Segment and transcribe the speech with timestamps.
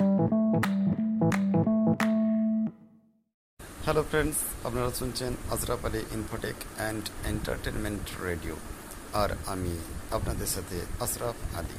[0.00, 0.08] Hello
[4.02, 8.56] friends আপনারা শুনছেন Azraf Ali infotech and entertainment radio
[9.12, 9.78] আর আমি
[10.10, 11.74] আপনাদের সাথে আশরাফ আলী।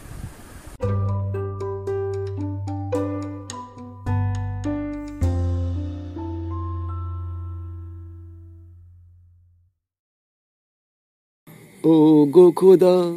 [11.83, 13.11] ও গো খোদা,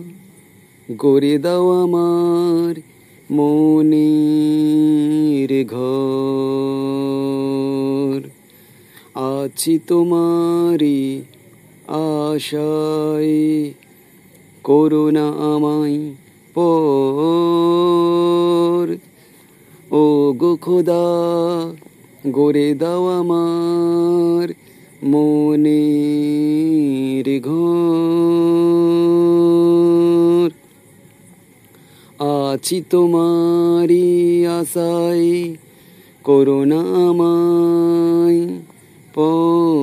[0.96, 2.93] গড়ে দাও আমার
[3.34, 8.28] মনের ঘর।
[9.14, 11.22] আছি তোমারি
[11.88, 13.72] আশায়
[14.64, 16.12] করোনা আমায়
[16.54, 18.96] পর।
[19.90, 21.06] ও গো খোদা,
[22.32, 24.54] গড়ে দাও আমার
[25.04, 29.83] মনের ঘর।
[32.64, 34.08] আছি তোমারি
[34.58, 35.30] আশায়
[36.24, 38.40] করোনা আমায়
[39.14, 39.74] পর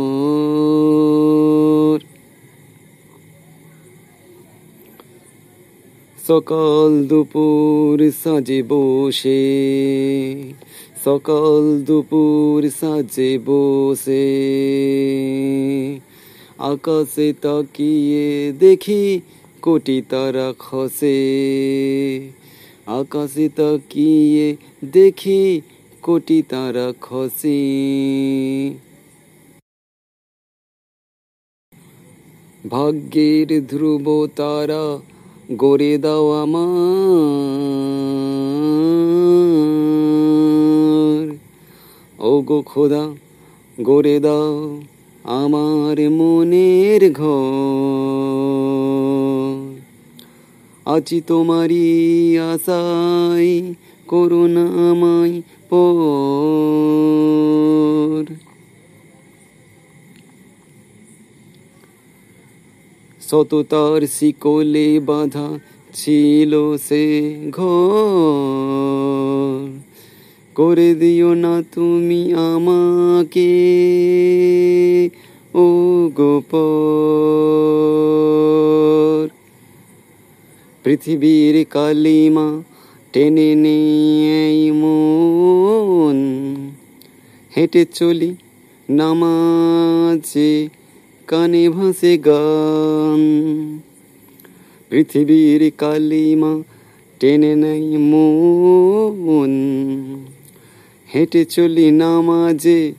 [6.28, 9.44] সকাল দুপুর সাজে বসে,
[11.06, 14.28] সকাল দুপুর সাজে বসে।
[16.72, 18.28] আকাশে তাকিয়ে
[18.60, 19.04] দেখি
[19.62, 21.22] কোটি তারা খসে।
[22.88, 24.58] আকাশে তাকিয়ে
[24.94, 25.62] দেখি
[26.02, 28.72] কোটি তারা খসে।
[32.70, 35.00] ভাগ্যের ধ্রুব তারা
[35.58, 36.62] গড়ে দাও আমার।
[42.20, 43.14] ও গো খোদা,
[43.84, 44.80] গড়ে দাও
[45.23, 49.31] আমার মনের ঘর।
[50.86, 53.74] আছি তোমারই আশায়
[54.08, 58.26] করুণা আমায় পর।
[63.22, 65.60] সততার শিকলে বাঁধা
[65.94, 69.80] ছিল সে ঘর।
[70.55, 73.54] করে দিও না তুমি আমাকে,
[75.54, 78.80] ও গোপর
[80.83, 82.61] পৃথিবীর কালিমা
[83.14, 86.17] টেনে নিয়ে মন
[87.58, 88.36] হেঁটে চলি
[88.89, 90.69] নামাজে,
[91.27, 93.80] কানে ভাসে গান।
[94.89, 96.64] পৃথিবীর কালিমা
[97.19, 99.52] টেনে নেই মন
[101.15, 102.93] হেঁটে চলি নামাজে,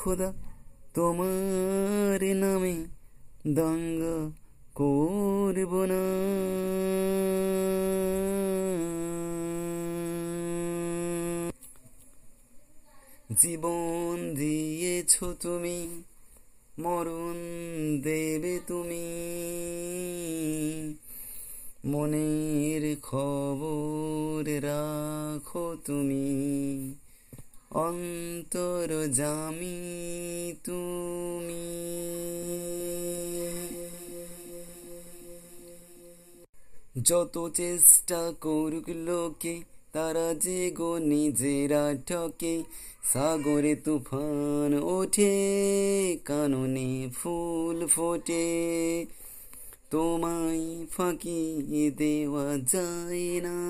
[0.05, 0.33] খোদা,
[0.95, 2.85] তোমার নামে
[3.47, 4.31] দাঙ্গা
[4.75, 6.03] করব না।
[13.41, 16.03] জীবন দিয়েছ তুমি,
[16.79, 17.35] মরণ
[18.03, 19.05] দেবে তুমি।
[21.85, 26.95] মনের খবর রাখো তুমি।
[27.75, 31.81] অন্তর জামি তুমি।
[37.03, 39.63] যত চেষ্টা করুক লোকে,
[39.93, 42.63] তারা যে গো নিজেরা ঠকে।
[43.13, 45.39] সাগরে তুফান ওঠে,
[46.25, 49.07] কাননে ফুল ফোটে।
[49.91, 53.61] তোমায় ফাঁকি দেওয়া যায় না।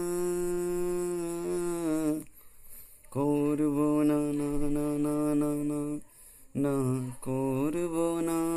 [3.15, 5.99] করব না না না না না না
[6.57, 8.55] না করব না।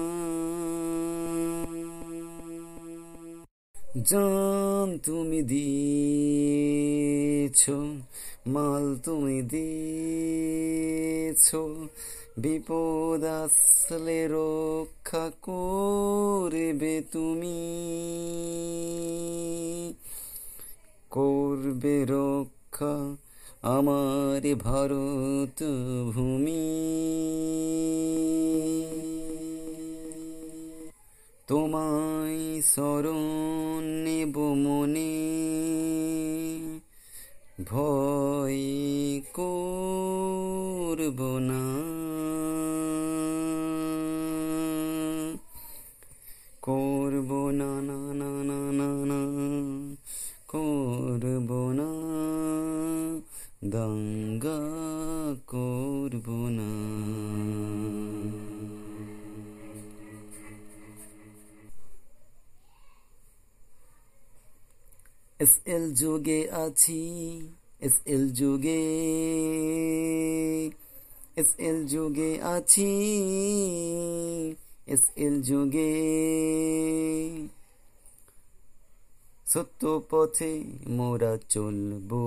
[4.04, 7.69] জান তুমি দিয়েছ,
[8.48, 11.56] মাল তুমি দিয়েছ,
[12.38, 17.57] বিপদ আসলে রক্ষা করবে তুমি।
[21.09, 23.15] করবে রক্ষা
[23.68, 25.64] আমার ভারত
[26.16, 26.86] ভূমি।
[31.48, 35.18] তোমায় স্মরণ নেব মনে।
[37.66, 41.78] ভয় করব না।
[46.62, 49.46] করব না না না না না
[53.62, 54.59] দাঙ্গা
[55.48, 56.71] করব না
[65.39, 67.01] এস এল যুগে আছি
[67.81, 68.83] এস এল যুগে
[71.36, 72.92] এস এল যুগে আছি
[74.88, 75.94] এস এল যুগে
[79.47, 82.19] সত্য পথে মোরা চলবো।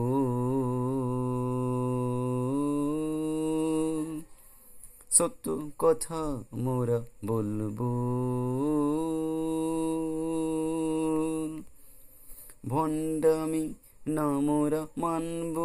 [5.10, 7.78] সত্য কথা মোরা বলব।
[12.68, 13.74] ভণ্ডামি
[14.06, 15.56] না মোরা মানব।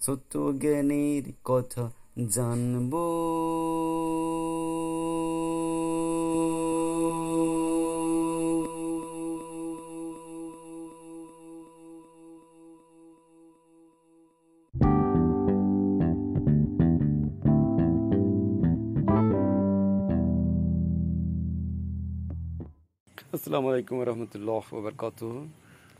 [0.00, 1.90] সত্য জ্ঞানের কথা
[2.28, 2.96] জানব।
[23.36, 25.20] আসসালামু আলাইকুম রহমতুল্লাহ ওবরকাত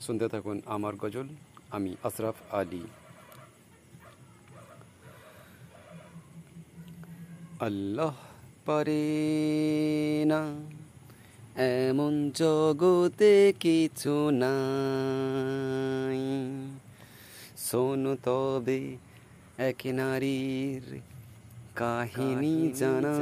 [0.04, 1.28] শুনতে থাকুন আমার গজল
[1.76, 2.84] আমি আশরাফ আলী।
[7.68, 8.14] আল্লাহ
[8.66, 9.06] পারে
[10.32, 10.42] না
[11.84, 13.34] এমন জগতে
[13.64, 16.22] কিছু নাই।
[17.66, 18.80] শোনো তবে
[19.68, 20.84] এক নারীর
[21.80, 23.16] কাহিনী জানা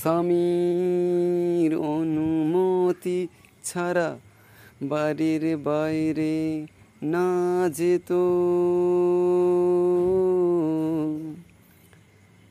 [0.00, 3.28] স্বামীর অনুমতি
[3.64, 4.18] ছাড়া
[4.82, 6.66] বাড়ির বাইরে
[7.02, 7.28] না
[7.68, 8.10] যেত।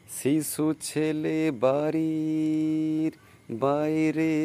[0.09, 3.11] শিশু ছেলে বাড়ির
[3.51, 4.35] বাইরে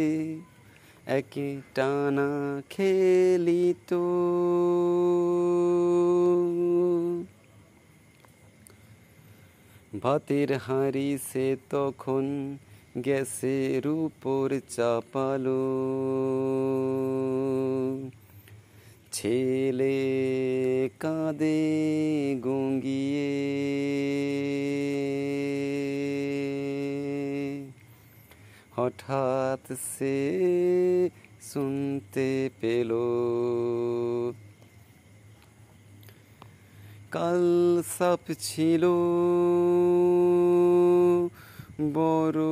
[1.06, 3.90] একে টানা খেলিত।
[10.02, 12.24] ভাতের হাঁড়ি সে তখন
[12.96, 15.62] গ্যাসের উপর চাপালো।
[19.12, 19.94] ছেলে
[21.00, 23.34] কাঁদে গঙ্গিয়ে।
[28.76, 31.10] হঠাৎ সে
[31.42, 32.92] শুনতে পেল।
[37.10, 38.84] কাল সাপ ছিল।
[41.74, 42.42] বড়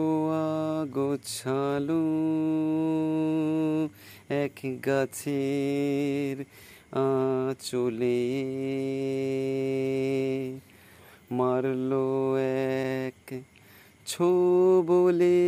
[0.91, 2.05] গোছালু
[4.35, 6.37] এক গাছের
[7.01, 8.21] আঁচলে
[11.33, 12.07] মারলো
[13.03, 13.23] এক
[14.07, 14.31] ছো
[14.87, 15.39] বলে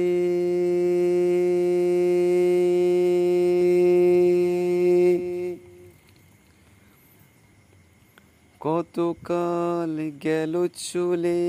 [8.60, 11.40] কতকাল গেল চলে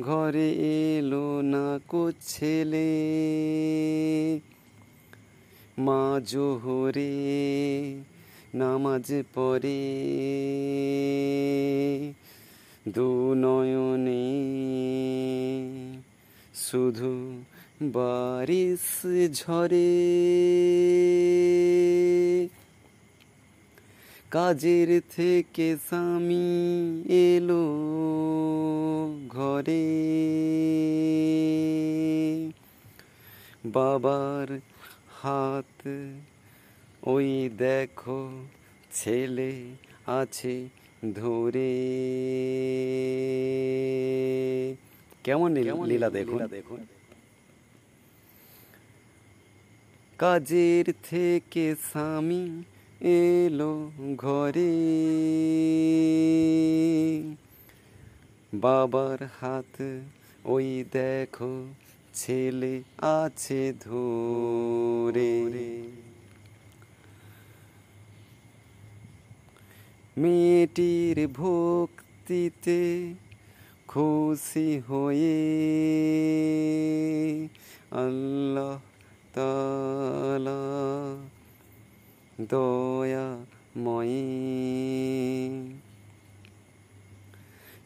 [0.00, 0.52] ঘরে
[0.98, 2.90] এলো না কো ছেলে।
[5.78, 7.12] মা জোহরে
[8.54, 9.82] নামাজ পড়ে।
[12.88, 14.24] দু নয়নে
[16.54, 17.42] শুধু
[17.82, 19.94] বারিশ ঝরে।
[24.34, 27.64] কাজের থেকে স্বামী এলো
[29.28, 29.84] ঘরে।
[33.64, 34.60] বাবার
[35.08, 35.88] হাত
[37.02, 38.44] ওই দেখো
[38.92, 39.64] ছেলে
[40.06, 40.68] আছে
[41.14, 41.86] ধরে।
[45.24, 46.86] কেমন লীলা- দেখুন। দেখুন।
[50.18, 52.62] কাজের থেকে স্বামী
[53.04, 54.74] এলো ঘরে।
[58.54, 59.74] বাবার হাত
[60.44, 61.66] ওই দেখো,
[62.14, 65.34] ছেলে আছে ধরে।
[70.18, 72.80] মেয়েটির ভক্তিতে
[73.88, 75.40] খুশি হয়ে
[77.90, 78.78] আল্লাহ
[79.32, 80.62] তালা
[82.40, 84.22] দয়াময়ী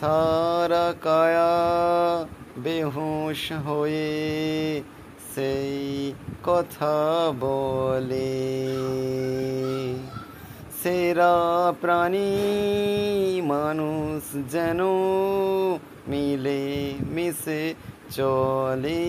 [0.00, 1.54] সারা কায়া
[2.58, 4.82] বেহুশ হয়ে
[5.34, 6.12] সেই
[6.44, 6.96] কথা
[7.40, 8.36] বলে।
[10.82, 11.34] সেরা
[11.80, 12.30] প্রাণী
[13.44, 14.80] মানুষ যেন
[16.08, 17.74] মিলে মিশে
[18.10, 19.02] চলে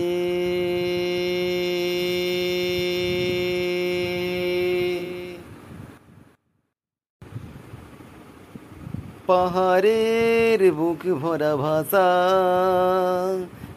[9.26, 12.08] পাহাড়ের বুক ভরা ভাষা,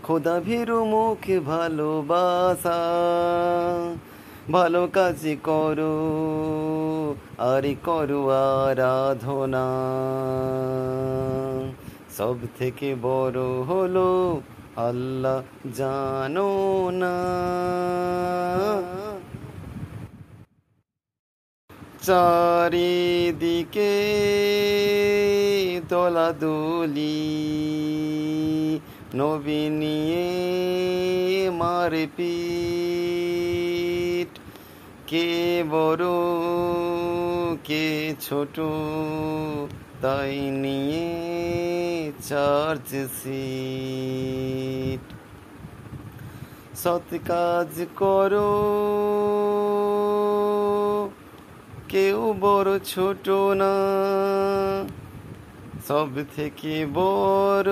[0.03, 2.79] খোদা ভীরু মুখ ভালোবাসা।
[4.51, 5.95] ভালো কাজ করো,
[7.39, 9.67] আর করো আরাধনা।
[12.17, 14.09] সব থেকে বড় হলো
[14.87, 15.39] আল্লাহ
[15.73, 16.51] জানো
[17.01, 17.17] না।
[22.07, 23.95] চারিদিকে
[25.89, 27.27] দোলাদুলি
[29.15, 30.27] নবী নিয়ে
[31.59, 32.31] মারপিট।
[35.07, 35.29] কে
[35.71, 36.07] বড়
[37.63, 37.85] কে
[38.21, 38.55] ছোট
[40.01, 45.13] তাই নিয়ে চার্চ সিট।
[46.77, 48.51] সৎ কাজ করো।
[51.89, 53.73] কেউ বড় ছোট না।
[55.87, 57.71] সব থেকে বড়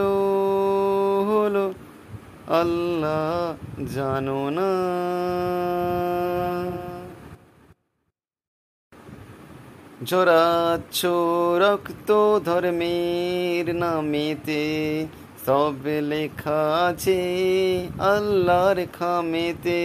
[1.26, 1.74] হলো
[2.48, 3.54] আল্লাহ
[3.94, 4.70] জানো না।
[10.04, 11.00] জড়াচ্ছ
[11.60, 12.10] রক্ত
[12.46, 14.64] ধর্মের নামেতে
[15.46, 17.20] সব লেখা আছে
[18.00, 19.82] আল্লাহর খামেতে।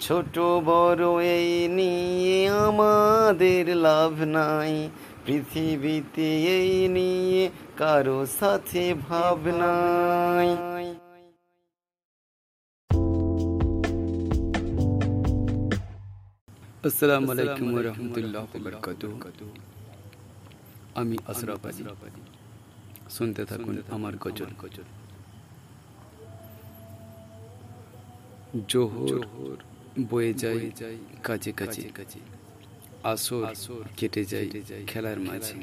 [0.00, 4.88] ছোট বড় এই নিয়ে আমাদের লাভ নাই,
[5.26, 10.50] পৃথিবীতে এই নিয়ে কারও সাথে ভাবনাই
[16.88, 19.16] আসসালামু আলাইকুম ওয়া রাহমাতুল্লাহি ওয়া বারাকাতুহু
[21.00, 21.82] আমি আশরাফ আলী
[23.16, 24.88] শুনতে থাকুন আমার গজল। গজল।
[28.72, 29.58] জোহর
[30.10, 30.62] বয়ে যায়
[31.28, 32.20] কাজে কাজে
[33.12, 33.44] আসর
[33.98, 34.48] কেটে যায়
[34.90, 35.54] খেলার মাঝে।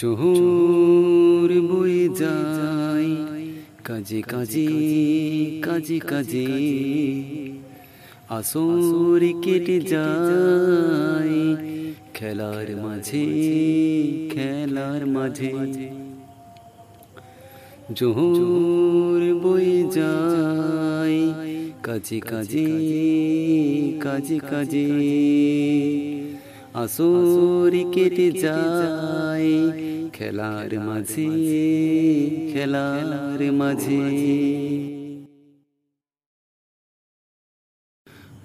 [0.00, 2.44] জোহর বয়ে যায়
[3.86, 4.68] কাজে কাজে
[5.62, 6.46] কাজে কাজে
[8.28, 11.36] আসর কেটে যায়
[12.14, 13.24] খেলার মাঝে
[14.30, 15.50] খেলার মাঝে।
[17.94, 21.20] জোহর বয়ে যায়
[21.82, 22.66] কাজে কাজে
[24.00, 24.86] কাজে কাজে
[26.74, 29.52] আসর কেটে যায়
[30.12, 31.28] খেলার মাঝে
[32.52, 34.02] খেলার মাঝে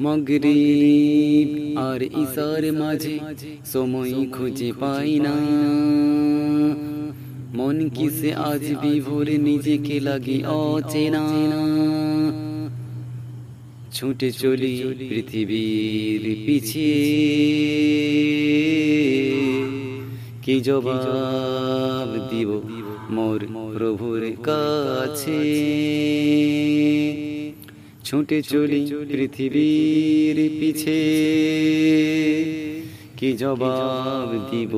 [0.01, 1.49] মগরিব
[1.81, 3.15] আর ইসার মাঝে
[3.65, 5.35] সময় খুঁজে পাই না
[7.57, 11.23] মন কিসে আজ বিভোর নিজেকে লাগে অচেনা
[13.93, 17.51] ছুটে চলি পৃথিবীর পিছিয়ে
[20.41, 22.61] কি জবাব দিব
[23.11, 25.39] মোর প্রভুর কাছে?
[28.03, 31.01] ছুটে চলি পৃথিবীর পিছে।
[33.17, 34.75] কি জবাব দিব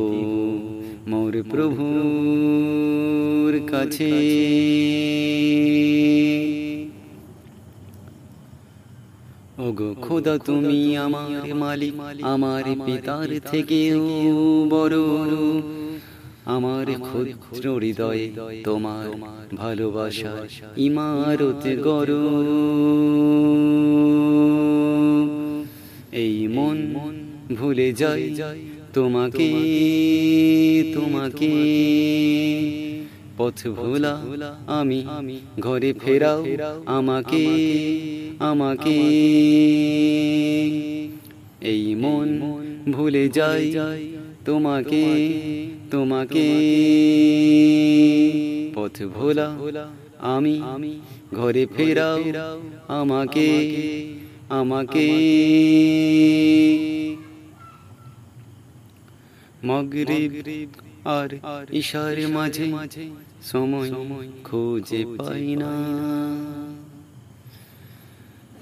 [1.08, 4.14] মোর প্রভুর কাছে?
[9.64, 14.04] ওগো খোদা তুমি আমার মালিক, আমার পিতার থেকেও
[14.70, 14.98] বড়।
[16.46, 18.26] আমার ক্ষুদ্র হৃদয়ে
[18.64, 19.08] তোমার
[19.56, 20.34] ভালোবাসা
[20.78, 22.14] ইমারত গড়।
[26.24, 26.78] এই মন
[27.56, 28.24] ভুলে যাই
[28.94, 29.50] তোমাকে
[30.94, 31.54] তোমাকে।
[33.38, 34.14] পথ ভোলা
[34.68, 35.00] আমি
[35.60, 36.42] ঘরে ফেরাও
[36.86, 37.44] আমাকে
[38.40, 38.98] আমাকে।
[41.62, 42.28] এই মন
[42.92, 43.64] ভুলে যাই
[44.46, 45.04] তোমাকে
[45.92, 46.46] তোমাকে
[48.76, 49.48] পথ ভোলা
[50.20, 50.56] আমি
[51.34, 52.20] ঘরে ফেরাও
[52.88, 53.48] আমাকে
[54.50, 55.08] আমাকে
[59.66, 60.34] মগরিব
[61.06, 61.30] আর
[61.72, 63.10] ইশার মাঝে মাঝে
[63.44, 63.92] সময়
[64.44, 65.72] খুঁজে পাই না।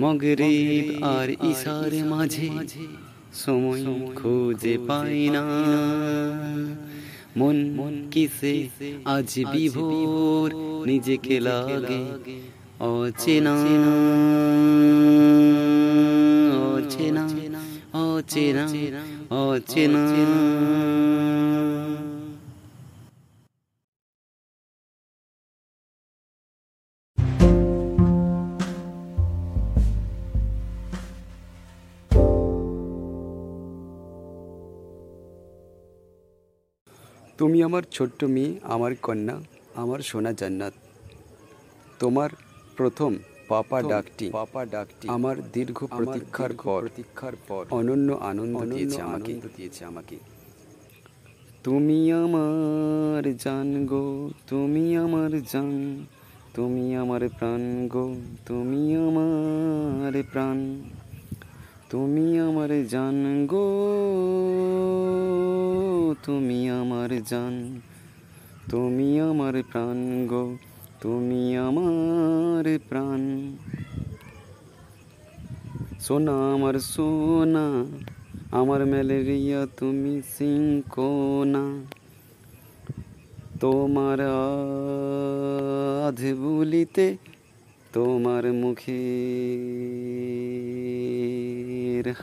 [0.02, 2.50] মগরিব আর ইশার মাঝে
[3.34, 3.84] সময়
[4.16, 5.44] খুঁজে পাই না।
[7.38, 8.70] মন মন কিসে
[9.06, 10.50] আজ বিভোর,
[10.88, 12.02] নিজেকে লাগে
[12.80, 13.54] অচেনা।
[16.74, 17.24] অচেনা
[17.94, 18.66] অচেনা
[19.30, 20.02] অচেনা।
[37.42, 39.36] তুমি আমার ছোট্ট মেয়ে আমার কন্যা
[39.82, 40.74] আমার সোনা জান্নাত।
[42.00, 42.30] তোমার
[42.78, 43.12] প্রথম
[43.52, 49.82] পাপা ডাকটি পাপা ডাকটি আমার দীর্ঘ প্রতীক্ষার পর প্রতীক্ষার পর অনন্য আনন্দ দিয়েছে আমাকে। দিয়েছে
[49.86, 50.16] আমাকে।
[51.64, 54.06] তুমি আমার জান গো
[54.48, 55.74] তুমি আমার জান
[56.56, 57.62] তুমি আমার প্রাণ
[57.94, 58.06] গো
[58.48, 60.58] তুমি আমার প্রাণ
[61.90, 63.18] তুমি আমার জান
[63.52, 63.68] গো।
[66.24, 67.80] তুমি আমার জান,
[68.70, 70.58] তুমি আমার প্রাণ গো,
[71.02, 73.22] তুমি আমার প্রাণ।
[76.00, 77.86] সোনা আমার সোনা,
[78.52, 81.66] আমার ম্যালেরিয়া তুমি সিংকোনা
[83.60, 84.20] তোমার
[86.08, 87.18] আধ বলিতে
[87.94, 88.96] তোমার মুখের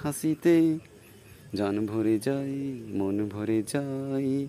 [0.03, 0.57] হাসিতে
[1.54, 4.48] জান ভরে যাই মন ভরে যাই।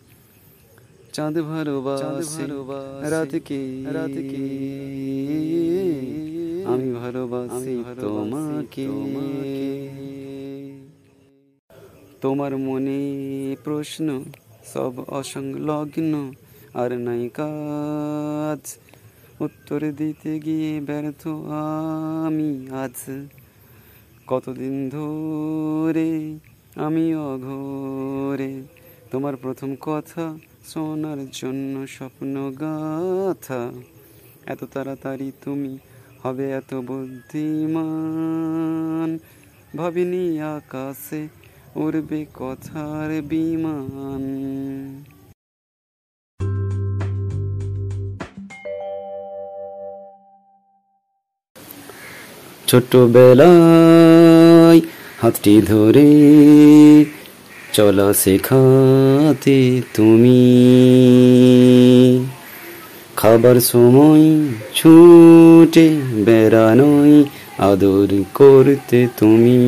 [1.13, 2.45] চাঁদ ভালোবাসে
[3.09, 4.45] রাতকে। রাতকে।
[6.65, 8.88] আমি ভালোবাসি তোমাকে।
[12.21, 13.01] তোমার মনে
[13.63, 14.23] প্রশ্ন
[14.73, 16.31] সব অসংলগ্ন
[16.73, 18.77] আর নাই কাজ।
[19.41, 21.27] উত্তর দিতে গিয়ে ব্যর্থ
[22.25, 23.27] আমি আজ।
[24.27, 26.39] কতদিন ধরে
[26.85, 28.63] আমি অঘরে
[29.11, 33.71] তোমার প্রথম কথা শোনার জন্য স্বপ্ন গাথা।
[34.45, 35.77] এত তাড়াতাড়ি তুমি
[36.23, 39.19] হবে এত বুদ্ধিমান।
[39.77, 41.27] ভাবিনি আকাশে
[41.75, 45.03] উড়বে কথার বিমান।
[52.67, 53.49] ছোটবেলা
[55.21, 56.10] হাতটি ধরে,
[57.73, 60.41] চলা শেখাতে তুমি।
[63.15, 64.25] খাবার সময়
[64.75, 65.89] ছুটে
[66.25, 67.25] বেড়ানোই
[67.58, 69.60] আদর করতে তুমি।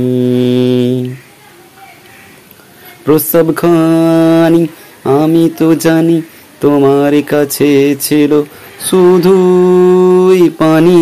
[3.05, 4.67] প্রস্তাব খানি,
[5.03, 6.21] আমি তো জানি
[6.61, 8.41] তোমার কাছে ছিল
[8.89, 11.01] শুধুই পানি।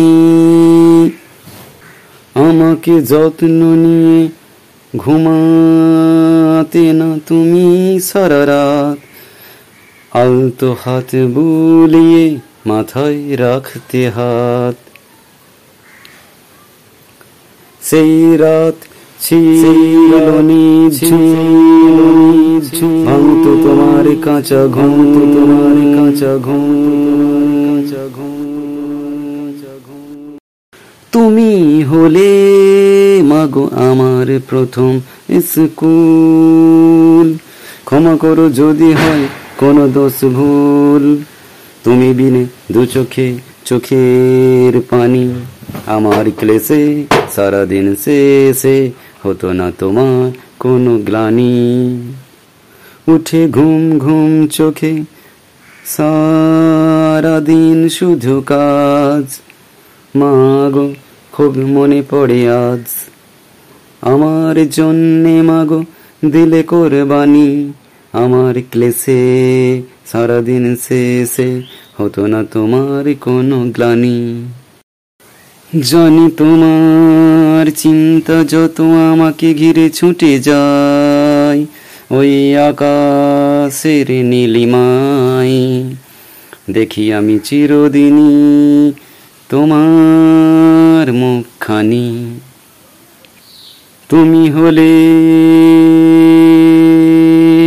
[2.34, 4.39] আমাকে যত্ন নিয়ে
[4.96, 7.66] ঘুমাতে না তুমি
[8.00, 8.98] সারা রাত
[10.16, 12.24] আলতো হাত বুলিয়ে
[12.66, 14.76] মাথায় রাখতে হাত।
[17.82, 18.78] সেই রাত
[23.06, 24.96] ভাঙত তোমার কাঁচা ঘুম,
[25.34, 26.66] তোমার কাঁচা ঘুম
[27.66, 28.39] কাঁচা ঘুম।
[31.20, 35.00] তুমি হলে মাগো আমার প্রথম
[35.46, 37.38] স্কুল।
[37.84, 39.28] ক্ষমা করো যদি হয়
[39.58, 41.22] কোনো দোষ ভুল।
[41.84, 45.34] তুমি বিনে দু চোখে চোখের পানি।
[45.86, 47.04] আমার ক্লেশে
[47.34, 48.90] সারাদিন শেষে
[49.22, 52.00] হতো না তোমার কোনো গ্লানি।
[53.08, 55.02] উঠে ঘুম ঘুম চোখে
[55.86, 59.40] সারাদিন শুধু কাজ।
[60.16, 60.94] মাগো
[61.40, 62.86] খুব মনে পড়ে আজ।
[64.02, 65.80] আমার জন্যে মাগো
[66.30, 67.72] দিলে কোরবানি।
[68.12, 69.22] আমার ক্লেশে
[70.06, 71.50] সারাদিন শেষে
[71.98, 74.18] হতো না তোমার কোনো গ্লানি।
[75.72, 78.80] জানি তোমার চিন্তা যত
[79.12, 81.60] আমাকে ঘিরে ছুটে যায়,
[82.10, 82.32] ওই
[82.68, 85.58] আকাশের নীলিমায়।
[86.70, 88.92] দেখি আমি চিরদিনই
[89.48, 90.29] তোমার
[91.10, 92.40] মুখখানি
[94.08, 94.90] তুমি হলে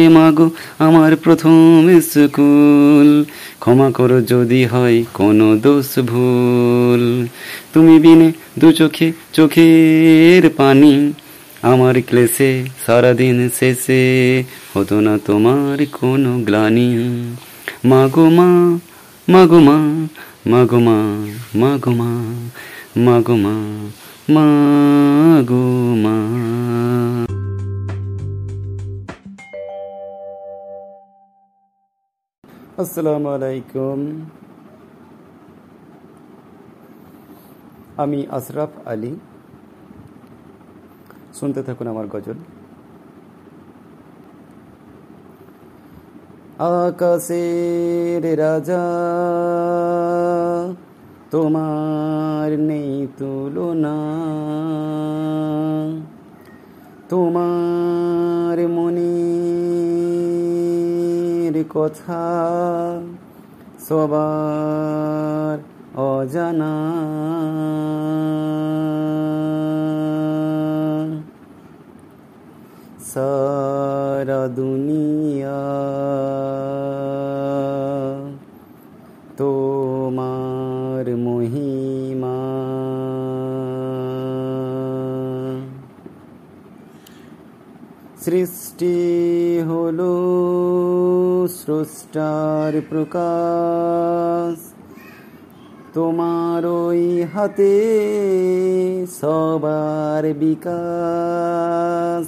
[0.10, 3.26] মাগো আমার প্রথম স্কুল।
[3.60, 7.28] ক্ষমা করো যদি হয় কোনো দোষ ভুল।
[7.74, 11.14] তুমি বিনে দু চোখে চোখের পানি।
[11.62, 16.90] আমার ক্লেশে সারাদিন শেষে হতো না তোমার কোনো গ্লানি।
[17.86, 18.80] মাগো মা
[19.30, 20.08] মাগো মা
[20.48, 21.26] মাগো মা
[21.56, 22.10] মাগো মা
[22.96, 23.54] মাগো মা
[24.30, 25.64] মাগো
[26.04, 26.16] মা।
[32.78, 34.00] আসসালামু আলাইকুম।
[37.98, 39.16] আমি আশরাফ আলী।
[41.34, 42.40] শুনতে থাকুন আমার গজল।
[46.60, 48.84] আকাশের রাজা
[51.34, 53.98] তোমার নেই তুলনা।
[57.10, 62.26] তোমার মনের কথা
[63.88, 65.58] সবার
[66.00, 66.76] অজানা।
[73.14, 75.64] সারা দুনিয়া
[88.34, 88.98] সৃষ্টি
[89.70, 90.00] হল
[91.48, 94.56] স্রষ্টার প্রকাশ।
[95.94, 97.76] তোমার ওই হাতে
[99.22, 102.28] সবার বিকাশ।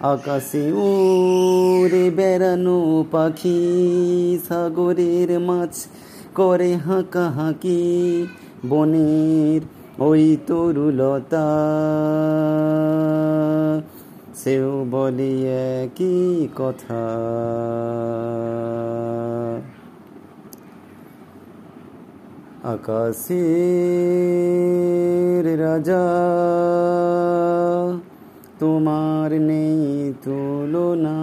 [0.00, 3.60] আকাশে উড়ে বেড়ানো পাখি
[4.48, 5.86] সাগরের মাছ
[6.34, 7.82] করে হাঁকা হাঁকি
[8.68, 9.60] বনের
[10.02, 11.48] ওই তরুলতা
[14.48, 15.48] সেও বলে
[15.82, 17.04] একই কথা।
[22.64, 26.08] আকাশের রাজা
[28.58, 31.18] তোমার নেই তুলনা।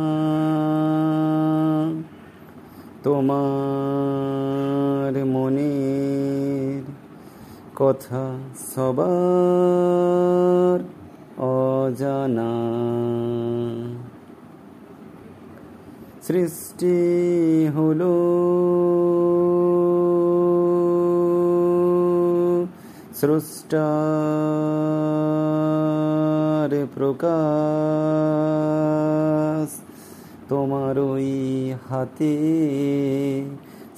[3.04, 6.84] তোমার মনের
[7.76, 8.38] কথা
[8.76, 10.95] সবার
[11.86, 12.52] অজানা
[16.28, 16.98] সৃষ্টি
[17.76, 18.14] হলো
[23.16, 23.86] স্রষ্টার
[26.96, 27.36] প্রকাশ।
[30.50, 31.30] তোমার ওই
[31.90, 32.36] হাতে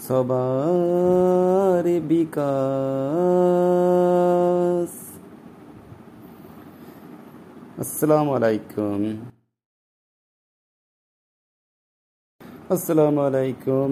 [0.08, 2.58] সবার বিকাশ।
[7.82, 9.02] আসসালামু আলাইকুম।
[12.70, 13.92] আসসালামু আলাইকুম।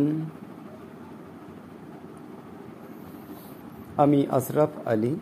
[3.97, 5.13] আমি আশরাফ আলী।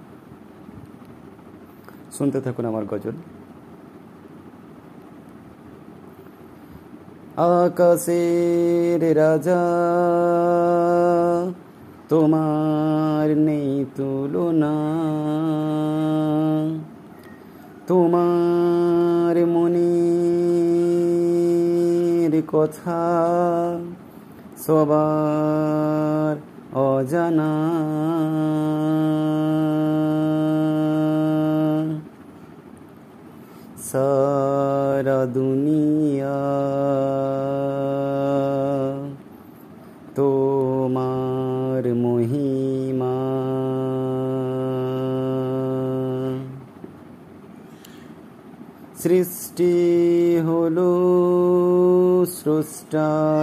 [2.12, 3.16] শুনতে থাকুন আমার গজল।
[7.36, 9.64] আকাশের রাজা,
[12.10, 14.74] তোমার নেই তুলনা।
[17.88, 19.84] তোমার মনের
[22.54, 23.04] কথা
[24.66, 26.36] সবার
[26.92, 27.54] অজানা।
[33.90, 36.42] সারা দুনিয়া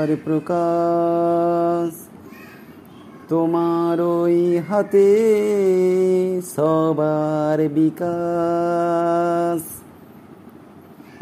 [0.00, 1.92] স্রষ্টার প্রকাশ।
[3.28, 5.10] তোমার ওই হাতে
[6.56, 9.62] সবার বিকাশ।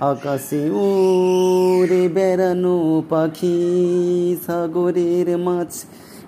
[0.02, 2.76] আকাশে উড়ে বেড়ানো
[3.10, 3.58] পাখি
[4.46, 5.72] সাগরের মাছ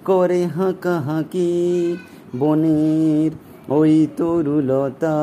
[0.04, 1.52] করে হাঁকা হাঁকি
[2.38, 3.30] বনের
[3.72, 5.18] ওই তরুলতা।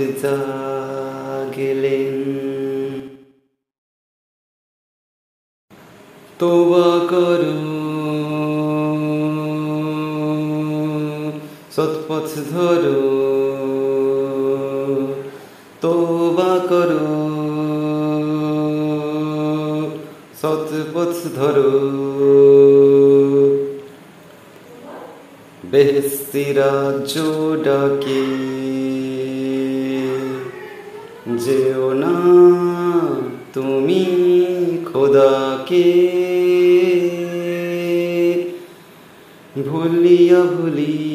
[6.40, 7.75] তোবা করু।
[11.76, 13.00] সৎপথ ধরো
[15.82, 17.08] তোবা করো
[20.42, 21.72] সৎপথ ধরো।
[25.72, 27.16] বেহস্তি রাজ্য
[27.64, 28.26] ডাকে,
[31.46, 32.16] যেও না
[33.54, 34.04] তুমি
[34.94, 35.88] খোদাকে।
[39.68, 41.15] ভুলিয়া ভুলিয়া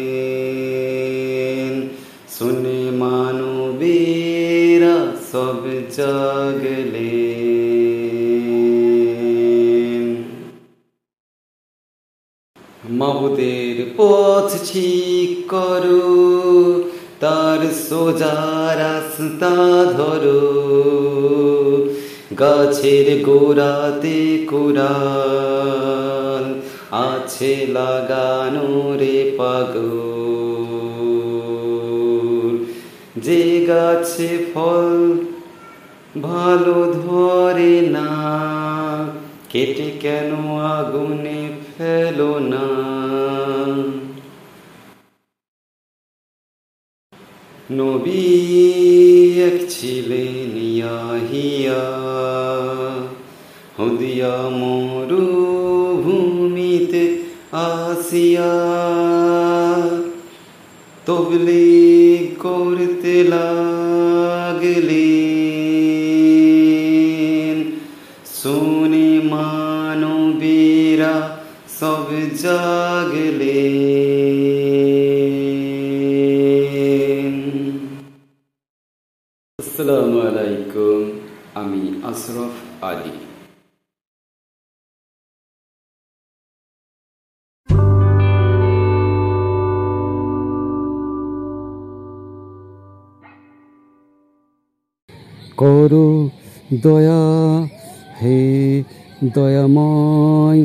[5.97, 7.61] জাগলেন।
[12.89, 16.83] মাবুদের পথ ঠিক করো,
[17.19, 19.49] তার সোজা রাস্তা
[19.93, 20.71] ধরো।
[22.39, 29.81] গাছের গোড়াতে কোরআন আছে লাগানো রে পাগল।
[33.17, 35.10] যে গাছে ফল
[36.61, 38.09] ভালো ধরে না।
[39.49, 42.67] কেটে কেন আগুনে ফেলো না?
[47.71, 51.83] নবী এক ছিলেন ইয়াহিয়া।
[53.77, 58.53] হদিয়া মরুভূমিতে আসিয়া
[61.05, 65.00] তবলি করতে লাগলেন
[96.83, 97.23] দয়া
[98.21, 98.39] হে
[99.35, 100.61] দয়াময়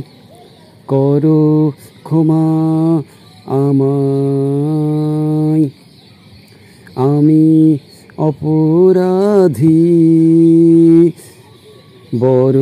[0.88, 1.72] করো
[2.04, 2.46] ক্ষমা
[3.62, 5.64] আমায়।
[7.10, 7.78] আমি
[8.18, 9.74] অপরাধী
[12.20, 12.60] বড়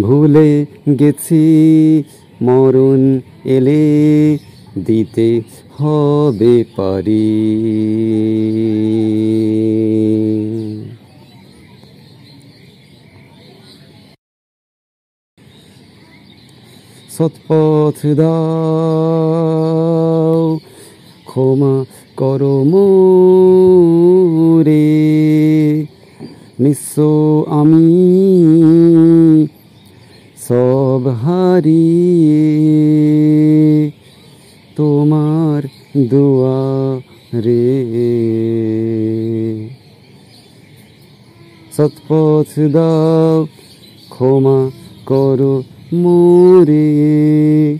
[0.00, 0.66] ভুলে
[0.98, 2.02] গেছি
[2.42, 4.38] মরণ এলে
[4.78, 5.28] দিতে
[5.78, 7.28] হবে পারি।
[17.14, 18.34] সৎপথ দাও
[21.24, 21.76] ক্ষমা
[22.16, 22.94] করো মোরে।
[26.60, 26.96] নিঃস্ব
[27.60, 27.93] আমি
[35.96, 37.86] দুয়ারে।
[41.76, 43.46] সৎপথ দাও
[44.10, 44.70] ক্ষমা
[45.06, 47.78] করো মোরে।